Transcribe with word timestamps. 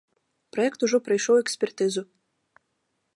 Праект 0.55 0.79
ужо 0.87 0.97
прайшоў 1.09 1.35
экспертызу. 1.43 2.03